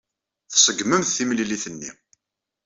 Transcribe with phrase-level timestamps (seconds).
[0.51, 1.91] Tseggremt timlilit-nni.